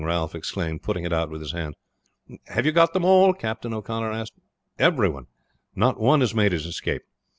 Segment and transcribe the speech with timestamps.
[0.03, 1.75] Ralph exclaimed, putting it out with his hands.
[2.47, 4.33] "Have you got them all?" Captain O'Connor asked.
[4.79, 5.27] "Everyone;
[5.75, 7.03] not one has made his escape.